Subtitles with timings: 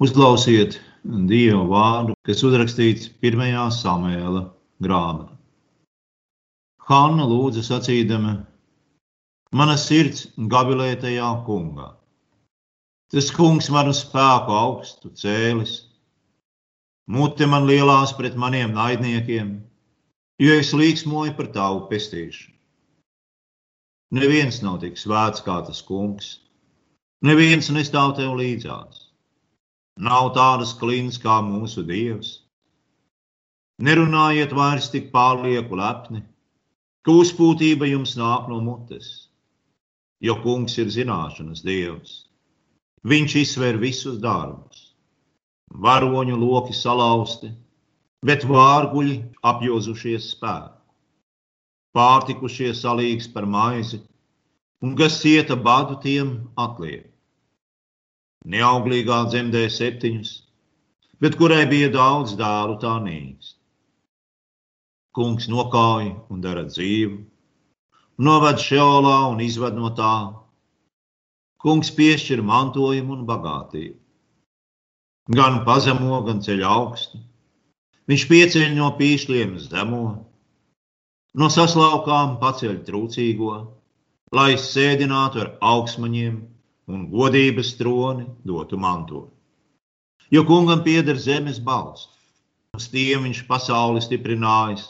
[0.00, 0.78] Uzklausiet
[1.28, 4.46] Dieva vārdu, kas uzrakstīts pirmajā samēla
[4.84, 5.34] grāmatā.
[6.90, 8.32] Hanna lūdza sacīdama,
[9.52, 10.22] mana sirds
[10.54, 11.90] gavilē tajā kungā.
[13.12, 15.74] Tas kungs manu spēku augstu cēlis,
[17.16, 19.52] mute man lielās pret maniem naidniekiem,
[20.40, 22.56] jo es līksmoju par tavu pestīšanu.
[24.16, 26.32] Neviens nav tik svēts kā tas kungs,
[27.22, 28.99] neviens nestāv tev līdzās.
[29.98, 32.40] Nav tādas klīnas kā mūsu dievs.
[33.80, 36.22] Nerunājiet vairs tik pārlieku lepni,
[37.02, 39.30] ka uzpūtība jums nāk no mutes,
[40.20, 42.26] jo kungs ir zināšanas dievs.
[43.08, 44.90] Viņš izsver visus darbus.
[45.72, 47.50] Varoņu loki salauzti,
[48.26, 49.16] bet vārguļi
[49.52, 50.76] apjozušies spēku.
[51.96, 54.02] Pārtikušie salīgs par maizi,
[54.84, 57.09] un kas cieta badu tiem atliek.
[58.48, 60.30] Neauglīgā dzemdē septiņus,
[61.20, 63.56] bet kurai bija daudz dēlu, tā nīkst.
[65.16, 67.18] Kungs nokāja un dara dzīvu,
[68.18, 70.14] noved šeolā un izved no tā.
[71.60, 73.98] Kungs piešķir mantojumu un bagātību.
[75.36, 77.20] Gan pazemo, gan ceļ augstu,
[78.10, 80.04] Viņš pieceļ no pīšļiem zemo,
[81.38, 83.52] no saslaukām paceļ trūcīgo,
[84.34, 86.40] lai sēdinātu ar augsmaņiem
[86.90, 89.28] un godības troni dotu manto.
[90.30, 92.10] Jo kungam pieder zemes balsts,
[92.76, 94.84] uz tiem viņš pasauli stiprinājis,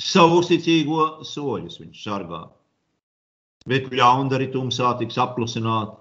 [0.00, 2.42] savu uzticīgo soļus viņš sargā.
[3.66, 5.96] Bet ļaundari tumsā tiks apklusināti,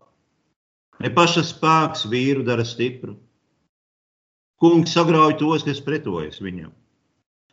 [1.03, 3.15] ne paša spēks vīru dara stipru
[4.55, 6.71] Kungs sagrauj tos, kas pretojas viņam.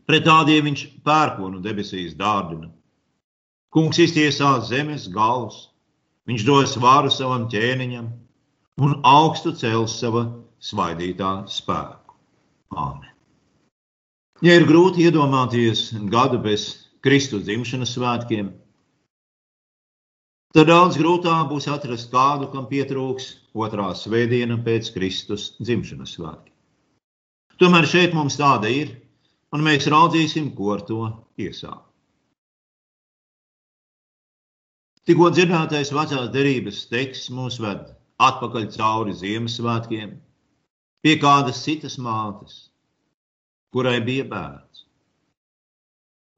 [0.06, 2.68] Pret tādiem viņš pērkonu debesīs dārdina.
[3.74, 5.71] Kungs iztiesās zemes galvas,
[6.28, 8.08] viņš dos vāru savam ķēniņam
[8.82, 10.24] un augstu cels sava
[10.62, 12.16] svaidītā spēku.
[12.72, 13.10] Āmen.
[14.42, 18.48] Ja ir grūti iedomāties gadu bez Kristus dzimšanas svētkiem,
[20.56, 26.50] tad daudz grūtāk būs atrast kādu, kam pietrūks otrā svētdiena pēc Kristus dzimšanas svētkiem.
[27.60, 28.96] Tomēr šeit mums tāda ir,
[29.54, 31.04] un mēs raudzīsim, ko ar to
[31.38, 31.91] iesākt.
[35.08, 37.88] Tikko dzirdētais vecās derības teksts mūs ved
[38.22, 40.12] atpakaļ cauri Ziemassvētkiem
[41.02, 42.70] pie kādas citas mātes,
[43.74, 44.84] kurai bija bērns.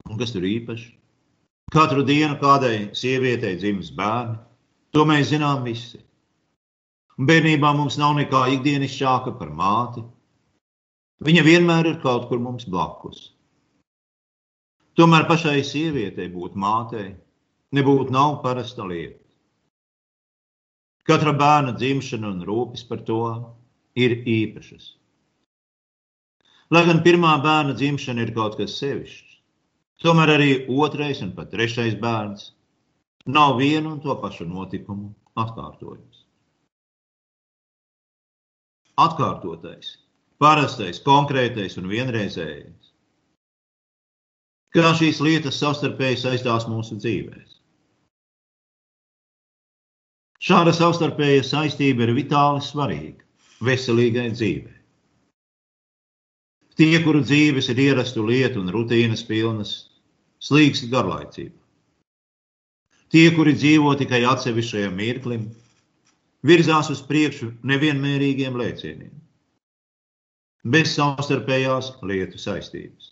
[0.09, 0.89] Un kas tur īpaši?
[1.73, 4.39] Katru dienu kādai sievietei dzimis bērni,
[4.93, 6.01] to mēs zinām visi.
[7.19, 10.03] Un bērnībā mums nav nekā ikdienišķāka par māti,
[11.23, 13.31] Viņa vienmēr ir kaut kur mums blakus.
[14.99, 17.13] Tomēr pašai sievietei būt mātei
[17.75, 19.21] nebūtu nav parasta lieta.
[21.05, 23.21] Katra bērna dzimšana un rūpes par to
[23.95, 24.93] ir īpašas.
[26.73, 29.35] Lai gan pirmā bērna dzimšana ir kaut kas sevišķs,
[30.01, 30.49] tomēr arī
[30.81, 32.49] otrais un pat trešais bērns
[33.37, 36.23] nav vienu un to pašu notikumu atkārtojums.
[39.05, 39.93] Atkārtotais
[40.41, 42.91] parastais, konkrētais un vienreizējais.
[44.75, 47.54] Kā šīs lietas savstarpēji saistās mūsu dzīvēm.
[50.45, 54.75] Šāda savstarpēja saistība ir vitāli svarīga veselīgai dzīvei.
[56.75, 59.73] Tie, kuru dzīves ir ierastu lietu un rutīnas pilnas,
[60.43, 61.55] slīgst garlaicībā.
[63.09, 65.45] Tie, kuri dzīvo tikai atsevišķajam mirklim,
[66.45, 69.13] virzās uz priekšu nevienmērīgiem lēcieniem
[70.65, 73.11] bez savstarpējās lietu saistības.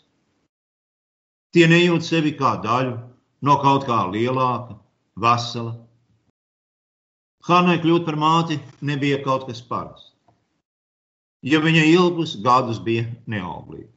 [1.54, 2.96] Tie nejūt sevi kā daļu
[3.46, 4.80] no kaut kā lielāka,
[5.22, 5.76] vesela.
[7.44, 10.14] Hanai kļūt par māti nebija kaut kas parasts.
[11.44, 13.90] Ja viņa ilgus gadus bija neauglīga.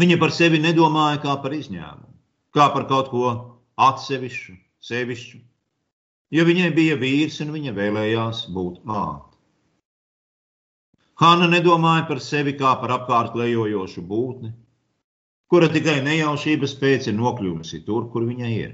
[0.00, 2.14] Viņa par sevi nedomāja kā par izņēmumu,
[2.56, 3.28] kā par kaut ko
[3.76, 4.54] atsevišķu,
[4.88, 5.38] sevišķu,
[6.34, 9.36] jo viņai bija vīrs un viņa vēlējās būt māte.
[11.20, 14.50] Hanna nedomāja par sevi kā par apkārt lejojošu būtni,
[15.52, 18.72] kura tikai nejaušības pēc ir nokļuvusi tur, kur viņa ir.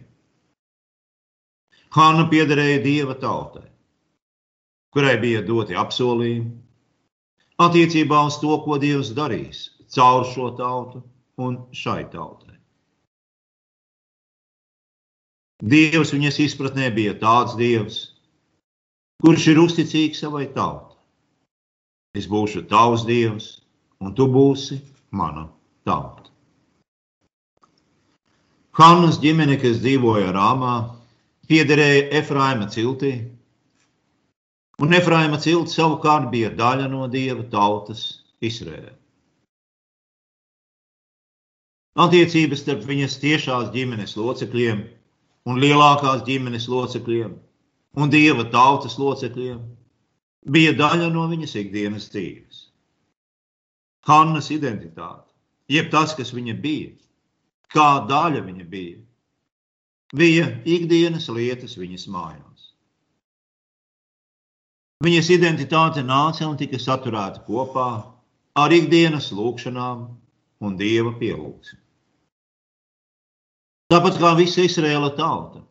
[1.90, 3.66] Hanna piederēja dieva tautai,
[4.94, 6.52] kurai bija doti apsolījumi
[7.60, 11.02] attiecībā uz to, ko Dievs darīs caur šo tautu
[11.42, 12.54] un šai tautai.
[15.60, 17.98] Dievs viņas izpratnē bija tāds dievs,
[19.20, 20.96] kurš ir uzticīgs savai tautai.
[22.16, 23.60] Es būšu tavs dievs,
[24.00, 25.50] un tu būsi mana
[25.84, 26.31] tauta.
[28.78, 30.75] Hannas ģimene, kas dzīvoja Rāmā,
[31.50, 33.14] piederēja Efraima ciltī,
[34.81, 38.05] Un Efraima cilts savukārt bija daļa no dieva tautas
[38.49, 38.94] Izrēla.
[42.00, 44.81] Attiecības starp viņas tiešās ģimenes locekļiem
[45.50, 47.35] un lielākās ģimenes locekļiem
[48.00, 49.61] un dieva tautas locekļiem
[50.56, 52.64] bija daļa no viņas ikdienas dzīves.
[54.08, 55.29] Hannas identitāte,
[55.69, 56.94] jeb tas, kas viņa bija,
[57.75, 58.97] kā daļa viņa bija,
[60.17, 62.71] bija ikdienas lietas viņas mājās.
[65.05, 67.91] Viņas identitāte nāca un tika saturēta kopā
[68.59, 70.03] ar ikdienas lūgšanām
[70.61, 71.79] un dieva pielūgsmu.
[73.91, 75.65] Tāpat kā visa Izraēla tauta,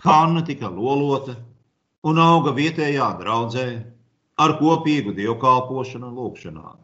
[0.00, 1.34] Hanna tika lolota
[2.08, 3.66] un auga vietējā draudzē
[4.40, 6.78] ar kopīgu dievkalpošanu un lūgšanām.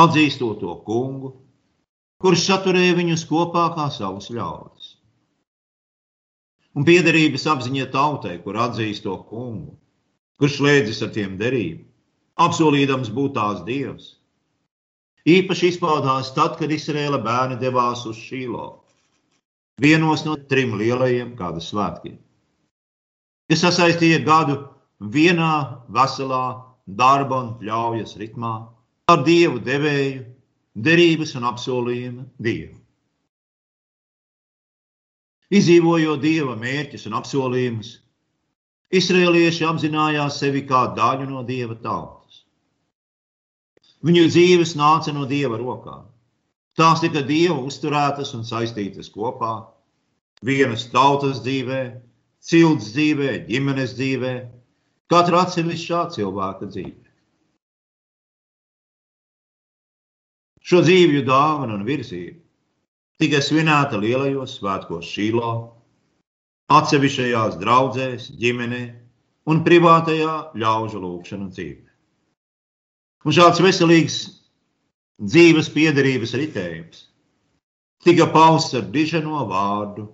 [0.00, 1.34] Atzīstot to kungu,
[2.24, 4.83] kurš saturēja viņus kopā kā savus ļaudis
[6.74, 9.74] un piederības apziņa tautai, kur atzīst to kungu,
[10.40, 11.84] kurš slēdzas ar tiem derību,
[12.44, 14.14] apsolīdams būt tās dievs.
[15.24, 18.66] Īpaši izpaudās tad, kad Izraēla bērni devās uz Šīlo,
[19.80, 22.18] vienos no trim lielajiem gada svētkiem,
[23.48, 24.58] kas sasaistīja gadu
[25.14, 25.54] vienā
[25.94, 26.44] veselā
[26.86, 28.54] darba un ļaujas ritmā
[29.08, 30.24] ar dievu devēju,
[30.74, 32.83] derības un apsolījuma dievu.
[35.52, 37.98] Izdzīvojot dieva mērķus un apsolījumus,
[38.94, 42.44] Izraelieši apzinājās sevi kā daļu no dieva tautas.
[44.04, 46.04] Viņu dzīves nāca no dieva rokām.
[46.78, 49.54] Tās tika dieva uzturētas un saistītas kopā,
[50.44, 51.80] vienas tautas dzīvē,
[52.44, 54.34] cilts dzīvē, ģimenes dzīvē,
[55.10, 57.10] katra atsevišķā cilvēka dzīvē.
[60.64, 62.43] Šo dzīvju dāvanu un virzību
[63.22, 65.52] tika svinēta lielajos svētkos Šīlā,
[66.74, 68.82] atsevišķajās draudzēs, ģimenē
[69.50, 71.90] un privātajā ļaužu lūgšanu dzīvē.
[73.24, 74.18] Un šāds veselīgs
[75.22, 77.06] dzīves piederības ritējums
[78.04, 80.08] tika pausts ar diženo vārdu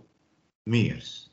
[0.70, 1.30] miers.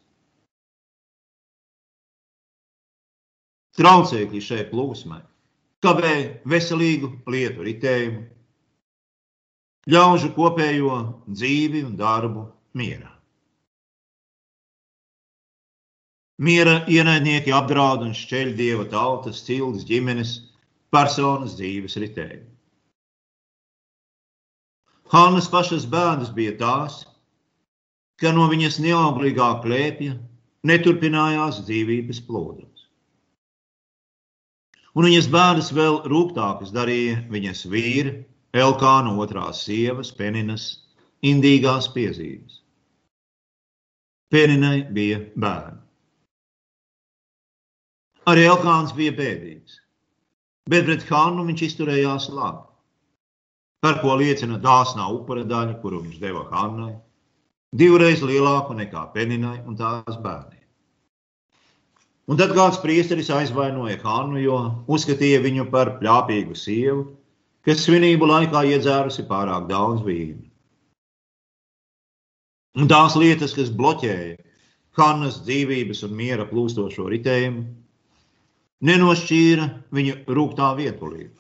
[3.78, 5.22] Traucēkļi šai plūsmai
[5.86, 6.16] kavē
[6.50, 8.24] veselīgu lietu ritējumu
[9.88, 10.98] ļaužu kopējo
[11.28, 12.48] dzīvi un darbu
[12.78, 13.14] mierā.
[16.38, 20.36] Miera ienaidnieki apdraud un šķeļ dieva tautas, cildes, ģimenes,
[20.94, 22.44] personas dzīves ritēju.
[25.10, 27.00] Hannas pašas bēdas bija tās,
[28.22, 30.18] ka no viņas neauglīgā klēpja
[30.68, 32.86] neturpinājās dzīvības plūdums.
[34.98, 38.18] Un viņas bēdas vēl rūgtākas darīja viņas vīri,
[38.64, 40.70] Elkāna otrās sievas, Peninas,
[41.26, 42.62] indīgās piezīmes.
[44.34, 45.80] Peninai bija bērni.
[48.28, 49.78] Arī Elkāns bija bēdīgs,
[50.68, 52.66] bet pret Hannu viņš izturējās labi.
[53.86, 56.96] Par ko liecina dāsnā upura daļa, kuru viņš deva Hannai,
[57.72, 60.66] divreiz lielāku nekā Peninai un tās bērniem.
[62.28, 64.58] Un tad kāds priesteris aizvainoja Hannu, jo
[64.92, 67.06] uzskatīja viņu par pļāpīgu sievu,
[67.68, 70.46] kas svinību laikā iedzērusi pārāk daudz vīna.
[72.78, 74.38] Un tās lietas, kas bloķēja
[74.98, 77.66] Hannas dzīvības un miera plūstošo ritējumu,
[78.88, 81.36] nenošķīra viņa rūgtā vietulību.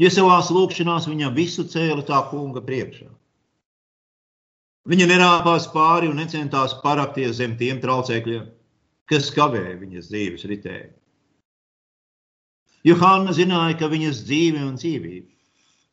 [0.00, 3.10] Ja savās lūkšanās viņa visu cēla tā kunga priekšā,
[4.88, 8.46] viņa nerāpās pāri un necentās parakties zem tiem traucēkļiem,
[9.10, 10.46] kas kavēja viņas dzīves
[12.80, 12.86] ritējumu.
[12.86, 15.28] Johāna zināja, ka viņas dzīve un dzīvība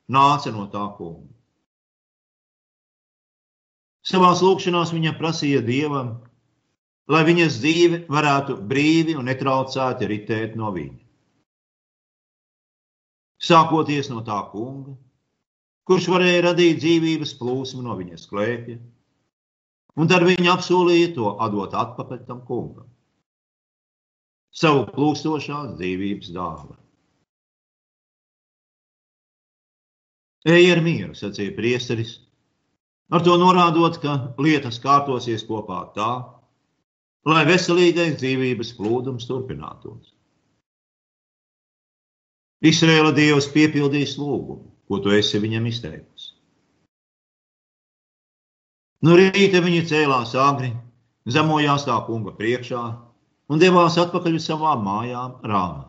[0.08, 1.34] nāca no tā kunga.
[4.08, 6.24] Savā lūkšanā viņa prasīja dievam,
[7.12, 11.04] lai viņas dzīve varētu brīvi un netraucēti ritēt no viņa.
[13.44, 14.96] Sākoties no tā kunga,
[15.84, 18.80] kurš varēja radīt dzīvības plūsmu no viņas klēpja,
[20.00, 22.88] un tad viņa apsolīja to atdot atpakaļ tam kungam
[24.56, 26.78] savu plūstošās dzīvības dāvanu.
[30.48, 32.14] Ej ar mieru, sacīja priesteris,
[33.12, 36.12] ar to norādot, ka lietas kārtosies kopā tā,
[37.28, 40.14] lai veselīgais dzīvības plūdums turpinātos.
[42.64, 46.32] Izraēla Dievs piepildīs lūgumu, ko tu esi viņam izteikusi.
[49.06, 50.72] No rīta viņi cēlās agri,
[51.30, 52.86] zemojās tā kunga priekšā
[53.48, 55.86] un devās atpakaļ uz savām mājām Rāmā.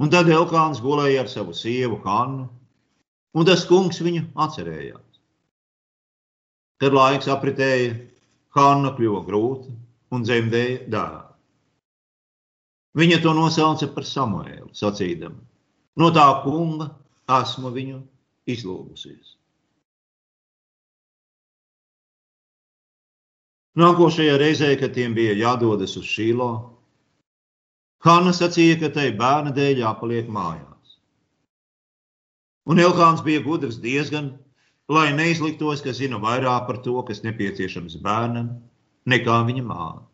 [0.00, 2.46] Un tad Elkāns gulēja ar savu sievu Hannu,
[3.36, 5.20] un tas kungs viņu atcerējās.
[6.80, 7.98] Kad laiks apritēja,
[8.56, 9.74] Hanna kļuva grūta
[10.10, 11.26] un dzemdēja dēlu.
[12.98, 15.38] Viņa to nosauca par Samuēlu, sacīdama:
[16.00, 16.88] No tā kunga
[17.36, 18.00] esmu viņu
[18.50, 19.36] izlūgusies.
[23.78, 26.50] Nākošajā reizē, kad tiem bija jādodas uz Šīlo,
[28.02, 30.96] Hanna sacīja, ka tai bērna dēļ jāpaliek mājās.
[32.66, 34.32] Un Elkāns bija gudrs diezgan,
[34.88, 38.48] lai neizliktos, ka zina vairāk par to, kas nepieciešams bērnam,
[39.06, 40.06] nekā viņa māte.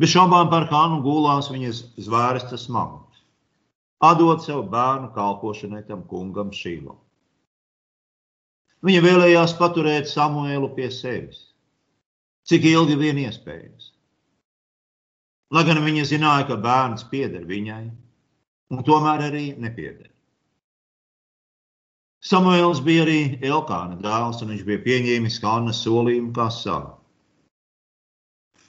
[0.00, 3.22] Bez šaubām par Hānu gulās viņas zvērestas smagums,
[4.00, 6.98] atdot savu bērnu kalpošanai tam kungam Šīlo.
[8.86, 11.42] Viņa vēlējās paturēt Samuēlu pie sevis,
[12.48, 13.90] cik ilgi vien iespējams.
[15.52, 17.90] Lai gan viņa zināja, ka bērns pieder viņai,
[18.70, 20.08] un tomēr arī nepieder.
[22.24, 26.96] Samuēls bija arī Elkāna dēls, un viņš bija pieņēmis Hānas solījumu kā savu.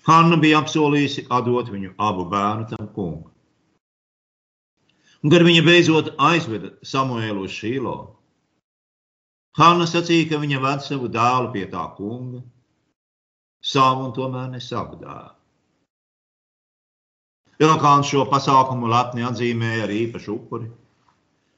[0.07, 3.27] Hanna bija apsolījusi atdot viņu abu bērnu tam kungam.
[5.21, 7.97] Un, kad viņa beidzot aizveda Samuēlu uz Šīlo,
[9.59, 12.39] Hanna sacīja, ka viņa ved savu dēlu pie tā kunga,
[13.59, 15.35] savu un tomēr ne savu dēlu.
[17.61, 20.69] Elkāns šo pasākumu lepni atzīmēja ar īpašu upuri,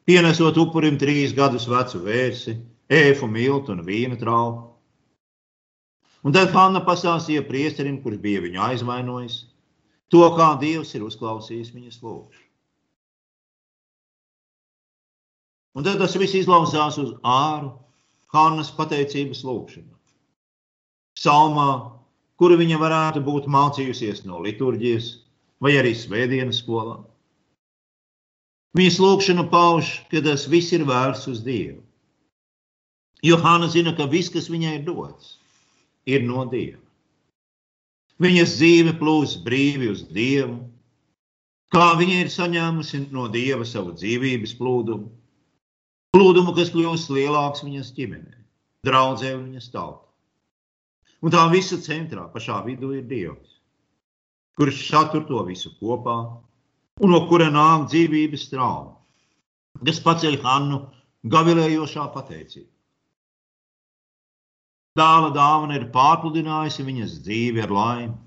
[0.09, 2.57] pienesot upurim trīs gadus vecu vērsi,
[2.89, 4.71] ēfu miltu un vīna trauku.
[6.23, 9.38] Un tad Hanna pastāstīja priesterim, kurš bija viņu aizvainojis,
[10.12, 12.50] to, kā Dievs ir uzklausījis viņas lūgšanu.
[15.73, 17.71] Un tad tas viss izlausās uz āru
[18.33, 19.91] Hannas pateicības lūgšanu.
[21.19, 21.69] Psalmā,
[22.41, 25.09] kuru viņa varētu būt mācījusies no liturģijas
[25.63, 26.97] vai arī svētdienas skolā.
[28.73, 31.83] Viņas lūgšana pauž, ka tas viss ir vērsts uz Dievu.
[33.23, 35.37] Jo Hanna zina, ka viss, kas viņai ir dots,
[36.09, 36.81] ir no Dieva.
[38.23, 40.57] Viņas dzīve plūs brīvi uz Dievu,
[41.73, 45.07] kā viņa ir saņēmusi no Dieva savu dzīvības plūdumu,
[46.13, 48.38] plūdumu, kas kļūst lielāks viņas ģimenē,
[48.86, 50.10] draudzē un viņas tautā.
[51.24, 53.58] Un tā visa centrā, pašā vidū ir Dievs,
[54.60, 56.17] kurš satur to visu kopā
[57.01, 58.93] un no kura nāk dzīvības trauma,
[59.82, 60.84] kas paceļ Hannu
[61.34, 62.70] gavilējošā pateicība.
[65.00, 68.17] Dāla dāvana ir pārpludinājusi viņas dzīvi ar laimi.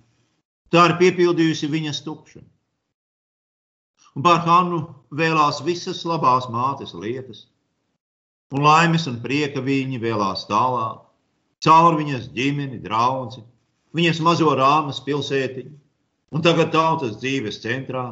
[0.74, 2.48] Tā ir piepildījusi viņas tukšumu.
[4.16, 4.80] Un pār Hannu
[5.14, 7.44] vēlās visas labās mātes lietas,
[8.54, 11.02] un laimes un prieka viņi vēlās tālāk,
[11.64, 13.42] caur viņas ģimeni, draugu,
[13.96, 15.74] viņas mazo rāmas pilsētiņu,
[16.34, 18.06] un tagad tautas dzīves centrā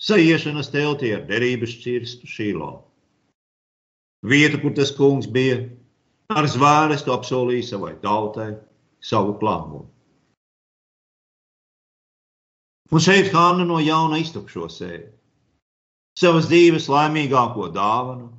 [0.00, 2.72] saiešanas teltī ar derības čirstu šīlo.
[4.24, 5.64] Vieta, kur tas kungs bija,
[6.30, 8.52] Ar zvērstu apsolīja savai tautai
[9.02, 9.80] savu plānu.
[12.94, 15.08] Un šeit Hanna no jauna iztukšo sevi,
[16.18, 18.30] savas dzīves laimīgāko dāvanu,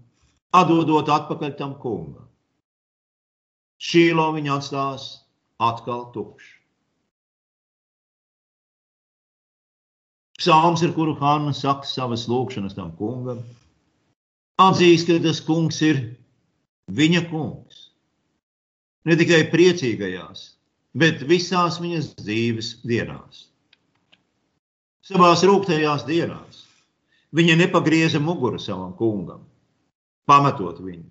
[0.56, 2.28] atdodot atpakaļ tam kungam.
[3.82, 5.06] Šīlo viņa atstās
[5.62, 6.58] atkal tukšu.
[10.42, 13.44] Psalms, ar kuru Hanna saka savas lūgšanas tam kungam,
[14.62, 16.02] atzīst, ka tas kungs ir
[16.90, 17.84] viņa kungs.
[19.06, 20.42] Ne tikai priecīgajās,
[20.98, 23.46] bet visās viņas dzīves dienās.
[25.06, 26.66] Savās rūktajās dienās
[27.38, 29.46] viņa nepagrieza muguru savam kungam,
[30.30, 31.08] pametot viņu,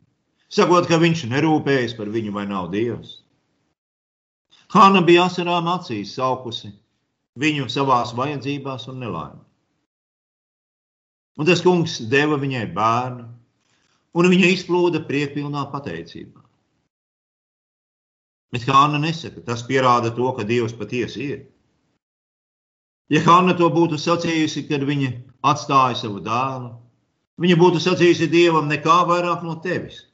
[0.53, 3.21] sakot, ka viņš nerūpējas par viņu vai nav dievs.
[4.71, 6.71] Hanna bija asarām acīs saukusi
[7.41, 9.43] viņu savās vajadzībās un nelaimē.
[11.41, 13.25] Un tas kungs deva viņai bērnu,
[14.15, 16.43] un viņa izplūda priekpilnā pateicībā.
[18.51, 21.41] Bet Hāna nesaka, tas pierāda to, ka Dievs patiesi ir.
[23.11, 25.11] Ja Hanna to būtu sacījusi, kad viņa
[25.47, 26.73] atstāja savu dēlu,
[27.41, 30.05] viņa būtu sacījusi Dievam nekā vairāk no tevis.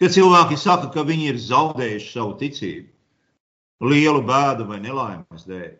[0.00, 2.90] Kad cilvēki saka, ka viņi ir zaudējuši savu ticību,
[3.88, 5.72] lielu bēdu vai nelaimes dēļ,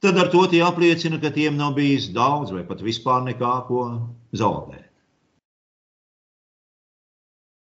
[0.00, 3.82] tad ar to tie apliecina, ka tiem nav bijis daudz vai pat vispār nekā ko
[4.32, 4.86] zaudēt.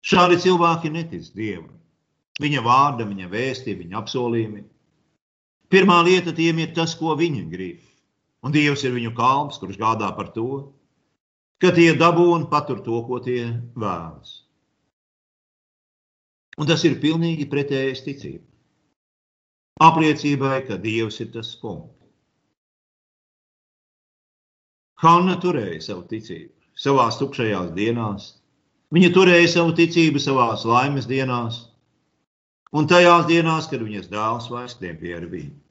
[0.06, 1.72] Šādi cilvēki netic Dievam,
[2.42, 4.66] viņa vārda, viņa vēsti, viņa apsolījumi.
[5.74, 7.80] Pirmā lieta tiem ir tas, ko viņi grib.
[8.46, 10.50] Un Dievs ir viņu kalps, kurš gādā par to,
[11.62, 14.36] ka tie dabū un patur to, ko tie vēlas.
[16.62, 18.52] Un tas ir pilnīgi pretējais ticībai.
[19.84, 21.92] Apliecībai, ka Dievs ir tas kungs.
[25.04, 28.30] Hanna turēja savu ticību savā tukšajās dienās.
[28.96, 31.66] Viņa turēja savu ticību savā laimes dienās.
[32.76, 35.65] un tajās dienās, kad viņas dēls vairs nebija ar viņu.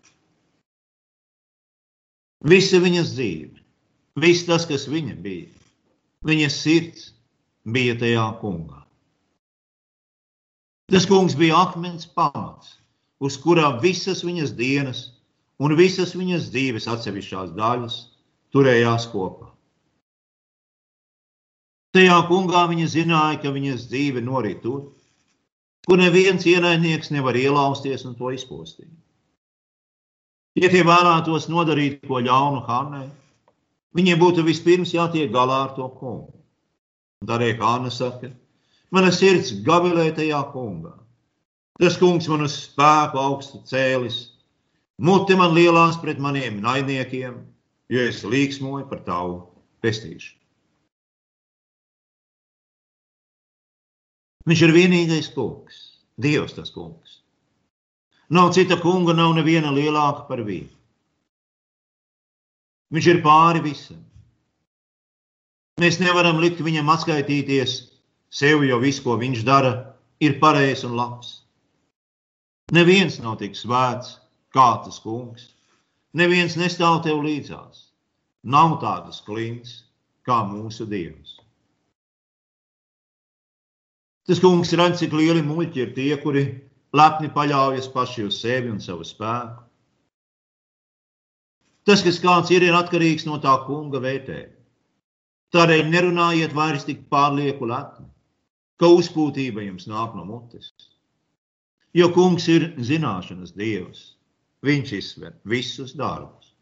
[2.45, 3.61] Visa viņas dzīve,
[4.21, 5.49] viss tas, kas viņa bija,
[6.29, 7.07] viņas sirds
[7.65, 8.83] bija tajā kungā.
[10.93, 12.75] Tas kungs bija akmens pamats,
[13.25, 15.07] uz kurā visas viņas dienas
[15.57, 17.97] un visas viņas dzīves atsevišķās daļas
[18.53, 19.49] turējās kopā.
[21.97, 24.91] Tajā kungā viņa zināja, ka viņas dzīve norit tur,
[25.87, 28.91] kur neviens ienaidnieks nevar ielausties un to izpostīt.
[30.55, 33.09] Ja tie vēlētos nodarīt ko ļaunu Hannai,
[33.99, 36.31] viņiem būtu vispirms jātiek galā ar to kungu.
[37.27, 38.29] Arī Hanna saka,
[38.95, 40.93] mana sirds gavilē tajā kungā.
[41.81, 44.19] Tas kungs man uz spēku augstu cēlis,
[45.03, 47.41] muti man lielās pret maniem naidniekiem,
[47.91, 49.41] jo es līksmoju par tavu
[49.83, 50.39] pestīšanu.
[54.45, 55.83] Viņš ir vienīgais kungs,
[56.21, 57.24] Dievs tas kungs.
[58.31, 60.71] Nav cita kunga, nav neviena lielāka par viņu.
[62.95, 64.01] Viņš ir pāri visam.
[65.83, 67.79] Mēs nevaram likt viņam atskaitīties
[68.31, 69.73] sev, jo viss, ko viņš dara,
[70.23, 71.41] ir pareizs un labs.
[72.73, 74.17] Neviens nav tik svēts
[74.55, 75.51] kā tas kungs.
[76.15, 77.91] Neviens nestāv tev līdzās.
[78.45, 79.83] Nav tādas klints
[80.25, 81.41] kā mūsu dievs.
[84.25, 86.45] Tas kungs redz, cik lieli muļķi ir tie, kuri
[86.95, 89.63] lepni paļaujas paši uz sevi un savu spēku.
[91.85, 94.55] Tas, kas kāds ir, ir atkarīgs no tā kunga vērtējuma.
[95.55, 98.09] Tādēļ nerunājiet vairs tik pārlieku lepni,
[98.81, 100.73] ka uzpūtība jums nāk no mutes.
[101.95, 104.15] Jo kungs ir zināšanas dievs.
[104.65, 106.55] Viņš izsver visus darbus.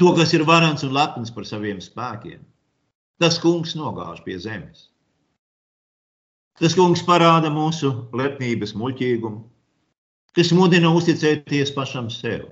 [0.00, 2.40] To, kas ir varants un lepns par saviem spēkiem,
[3.20, 4.88] tas kungs nogāž pie zemes.
[6.56, 9.42] Tas kungs parāda mūsu lepnības muļķīgumu,
[10.36, 12.46] kas mudina uzticēties pašam sev.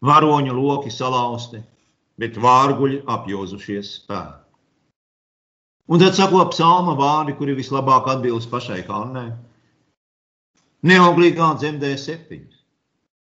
[0.00, 1.60] Varoņu loki salauzti,
[2.16, 4.38] bet vārguļi apjozušies spēku.
[5.92, 9.28] Un tad sako psalma vārdi, kuri vislabāk atbilst pašai Hannai.
[10.88, 12.64] Neauglīgā dzemdē septiņas,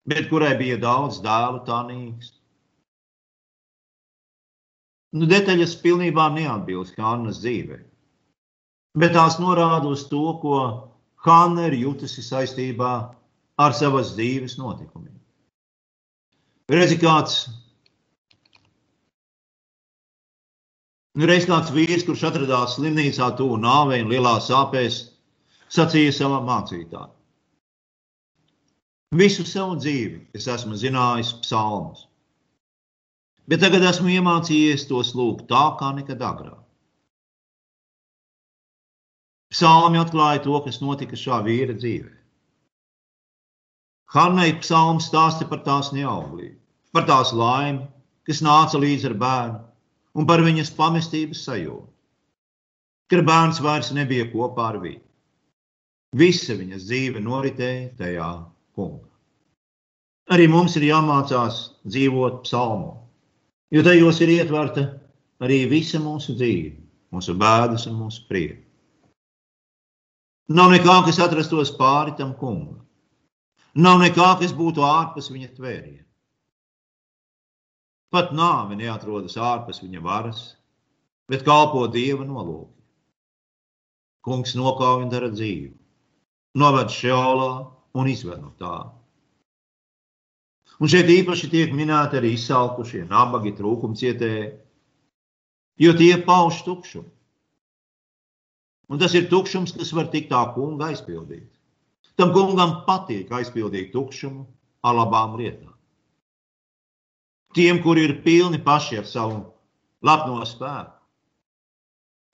[0.06, 2.36] bet kurai bija daudz dēlu, tā nīkst.
[5.18, 7.87] Nu, detaļas pilnībā neatbilst Hannas dzīvei
[8.98, 10.58] bet tās norāda uz to, ko
[11.28, 12.92] Hanna ir jutusi saistībā
[13.58, 15.16] ar savas dzīves notikumiem.
[16.72, 17.38] Redzi, kāds,
[21.16, 25.00] nu, reiz kāds vīrs, kurš atradās slimnīcā, tuvu nāvei un lielā sāpēs,
[25.72, 27.14] sacīja savam mācītājam:
[29.16, 32.04] Visu savu dzīvi es esmu zinājis psalmus,
[33.48, 36.67] bet tagad esmu iemācījies tos lūgt tā kā nekad agrāk.
[39.58, 42.12] Psalmi atklāja to, kas notika šā vīra dzīvē.
[44.14, 46.60] Hannai psalms stāsta par tās neauglību,
[46.94, 47.88] par tās laimi,
[48.30, 49.58] kas nāca līdz ar bērnu,
[50.14, 51.90] un par viņas pamestības sajūtu,
[53.10, 55.02] ka bērns vairs nebija kopā ar viņu.
[56.22, 58.30] Visa viņas dzīve noritēja tajā
[58.78, 59.10] kungā.
[60.38, 62.94] Arī mums ir jāmācās dzīvot psalmu,
[63.74, 64.86] jo tajos ir ietverta
[65.42, 66.78] arī visa mūsu dzīve,
[67.10, 68.67] mūsu bēdas un mūsu prieka.
[70.48, 72.84] Nav nekā, kas atrastos pāri tam kungam.
[73.76, 76.06] Nav nekā, kas būtu ārpus viņa tvēriena.
[78.16, 80.44] Pat nāve neatrodas ārpus viņa varas,
[81.28, 82.72] bet kalpo dieva nolūki.
[84.24, 85.74] Kungs nokauj un dara dzīvi,
[86.56, 87.52] noved šeolā
[88.00, 88.78] un izved no tā.
[90.80, 94.50] Un šeit īpaši tiek minēti arī izsalkušie, nabagi, trūkumcietēji,
[95.84, 97.17] jo tie pauž tukšumu.
[98.88, 101.50] Un tas ir tukšums, kas var tikt tā kunga aizpildīt.
[102.18, 104.46] Tam kungam patīk aizpildīt tukšumu
[104.88, 105.76] ar labām lietām.
[107.58, 109.42] Tiem, kuri ir pilni paši ar savu
[110.06, 110.96] lapno spēku,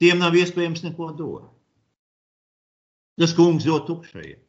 [0.02, 1.50] tiem nav iespējams neko dot.
[3.20, 4.42] Tas kungs dod tukšajiem.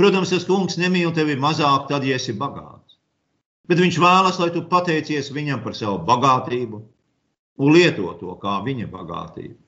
[0.00, 2.96] Protams, tas kungs nemīl tevi mazāk, tad, ja esi bagāts.
[3.68, 6.80] Bet viņš vēlas, lai tu pateicies viņam par savu bagātību
[7.62, 9.61] un lieto to kā viņa bagātību.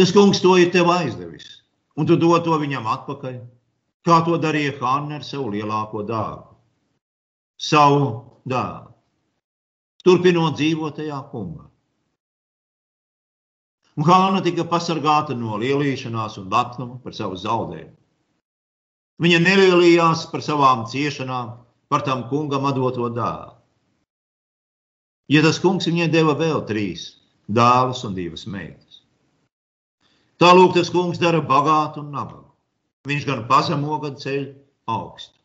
[0.00, 1.44] Tas kungs to ir tev aizdevis,
[1.92, 3.34] un tu dod to viņam atpakaļ,
[4.08, 6.56] kā to darīja Hanna ar savu lielāko dāvanu.
[7.60, 8.06] Savu
[8.48, 8.94] dāvanu.
[10.00, 11.66] Turpinot dzīvot tajā kungā.
[14.00, 17.92] Un Hanna tika pasargāta no lielīšanās un lepnuma par savu zaudējumu.
[19.20, 21.58] Viņa nelielījās par savām ciešanām,
[21.92, 23.58] par tam kungam doto dāvanu.
[25.28, 27.10] Ja tas kungs viņai deva vēl trīs
[27.52, 28.89] dēlus un divas meitas.
[30.40, 32.48] Tālūk tas kungs dara bagātu un nabagu.
[33.08, 34.46] Viņš gan pazemo, gan ceļ
[34.88, 35.36] augstu.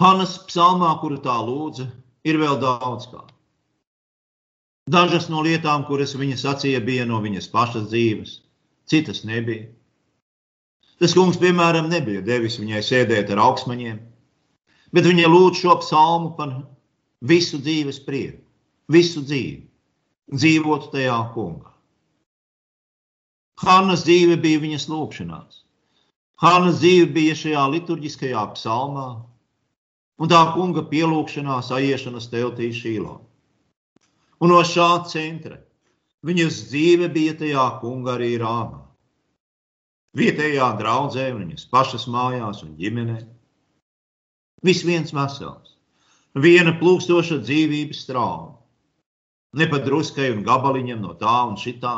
[0.00, 1.86] Hanas psalmā, kuru tā lūdza,
[2.28, 3.22] ir vēl daudz kā.
[4.92, 8.34] Dažas no lietām, kuras viņa sacīja, bija no viņas pašas dzīves,
[8.88, 9.68] citas nebija.
[11.00, 14.00] Tas kungs, piemēram, nebija devis viņai sēdēt ar augsmaņiem,
[14.96, 16.54] bet viņa lūdz šo psalmu par
[17.20, 18.40] visu dzīves prieku,
[18.92, 19.64] visu dzīvi,
[20.32, 21.75] dzīvot tajā kungā.
[23.64, 25.62] Hannas dzīve bija viņas lūkšanās.
[26.42, 29.06] Hannas dzīve bija šajā liturģiskajā psalmā,
[30.20, 33.14] un tā kunga pielūgšanās aiešanas teltī šīlā.
[34.44, 35.56] Un no šā centra
[36.26, 38.86] viņas dzīve bija tajā kunga arī rāmā
[40.16, 43.18] vietējā draudzē, viņas pašas mājās un ģimenē.
[44.64, 45.76] Viss viens vesels,
[46.34, 48.54] viena plūkstoša dzīvības trauma.
[49.56, 51.94] Ne pat druskai un gabaliņam no tā un šitā,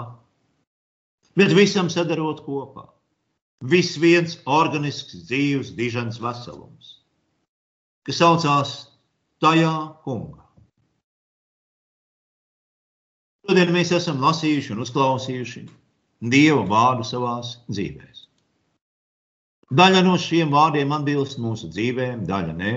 [1.39, 2.89] bet visam sadarot kopā.
[3.71, 6.99] Viss viens organisks, dzīves, dižans veselums,
[8.07, 8.77] kas saucās
[9.43, 9.75] tajā
[10.05, 10.45] kungā.
[13.49, 15.67] Šodien mēs esam lasījuši un uzklausījuši
[16.19, 18.25] Dieva vārdu savās dzīvēs.
[19.79, 22.73] Daļa no šiem vārdiem atbilst mūsu dzīvēm, daļa nē.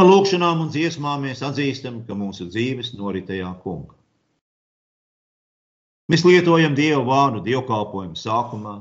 [0.00, 3.92] Ar lūkšanām un dziesmām mēs atzīstam, ka mūsu dzīves noritējā kunga.
[6.12, 8.74] Mēs lietojam Dieva vārdu dievkalpojumu sākumā.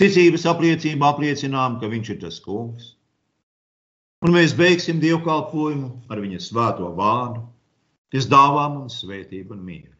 [0.00, 2.94] Ticības apliecībā apliecinām, ka Viņš ir tas kungs.
[4.24, 7.42] Un mēs beigsim dievkalpojumu ar viņa svēto vārdu,
[8.14, 9.92] kas dāvā mums svētību un mieru.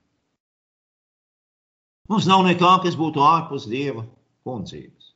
[2.08, 4.06] Mums nav nekā, kas būtu ārpus Dieva
[4.46, 5.12] kundzības.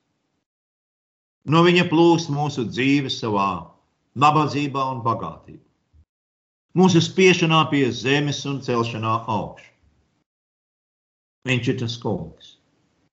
[1.49, 3.51] No viņa plūst mūsu dzīve savā
[4.21, 5.65] nabadzībā un bagātībā.
[6.77, 9.70] Mūsu spiešanā pie zemes un celšanā augšā.
[11.49, 12.57] Viņš ir tas kungs.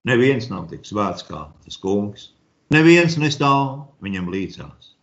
[0.07, 2.31] Neviens nav tik svēts kā tas kungs.
[2.73, 4.93] Neviens nestāv viņam līdzās.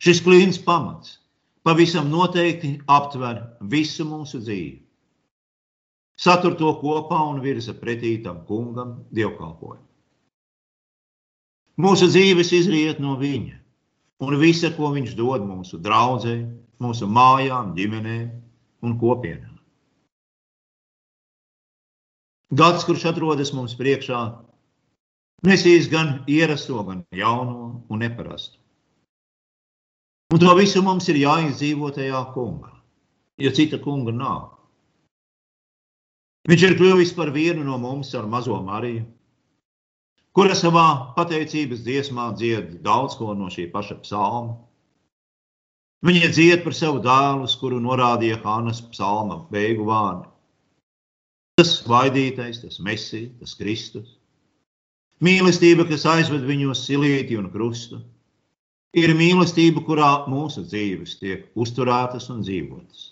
[0.00, 1.18] Šis klīns pamats
[1.64, 4.78] pavisam noteikti aptver visu mūsu dzīvi
[6.20, 9.86] satur to kopā un virza pretī tam kungam dievkalpojumu.
[11.80, 13.56] Mūsu dzīves izriet no viņa,
[14.20, 16.36] un visa, ko viņš dod mūsu draudzē,
[16.84, 18.28] mūsu mājām, ģimenēm
[18.84, 19.49] un kopienām.
[22.50, 24.20] Gads, kurš atrodas mums priekšā,
[25.46, 28.58] nesīs gan ierasto, gan jauno un neparastu.
[30.34, 32.72] Un to visu mums ir jāizdzīvo tajā kungā,
[33.38, 34.40] jo cita kunga nav.
[36.50, 39.04] Viņš ir kļuvis par vienu no mums ar mazo Mariju,
[40.34, 44.58] kura savā pateicības dziesmā dzied daudz ko no šī paša psalma.
[46.06, 50.26] Viņa dzied par savu dēlu, kuru norādīja Hānas psalma beigu vārdu
[51.60, 54.16] tas svaidītais, tas mesija, tas Kristus.
[55.20, 58.00] Mīlestība, kas aizved viņos silīti un krustu,
[58.96, 63.10] ir mīlestība, kurā mūsu dzīves tiek uzturētas un dzīvotas.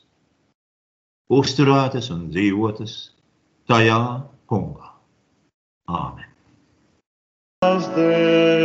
[1.29, 2.97] Uzturētas un dzīvotas
[3.69, 4.01] tajā
[4.49, 4.95] kungā.
[5.93, 6.33] Āmen!
[7.61, 8.58] Thursday.